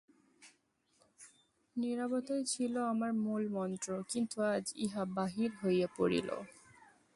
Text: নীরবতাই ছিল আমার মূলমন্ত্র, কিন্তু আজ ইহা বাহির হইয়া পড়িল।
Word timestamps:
নীরবতাই 1.75 2.43
ছিল 2.43 2.73
আমার 2.91 3.11
মূলমন্ত্র, 3.25 3.89
কিন্তু 4.11 4.37
আজ 4.53 4.65
ইহা 4.85 5.03
বাহির 5.17 5.49
হইয়া 5.61 5.87
পড়িল। 5.97 6.29